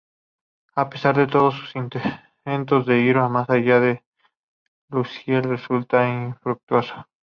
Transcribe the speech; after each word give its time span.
A 0.73 0.89
pesar 0.89 1.15
de 1.15 1.27
todo 1.27 1.51
sus 1.51 1.75
intentos 1.75 2.87
de 2.87 3.01
ir 3.01 3.17
más 3.17 3.47
allá 3.51 3.79
con 3.79 4.01
Lucien 5.01 5.43
resultan 5.43 6.29
infructuosos. 6.29 7.05